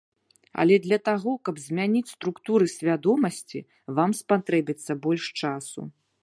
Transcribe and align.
Але 0.61 0.75
для 0.85 0.97
таго, 1.09 1.33
каб 1.49 1.59
змяніць 1.65 2.09
структуры 2.13 2.65
свядомасці, 2.77 3.59
вам 4.01 4.17
спатрэбіцца 4.23 4.91
больш 5.05 5.23
часу. 5.43 5.81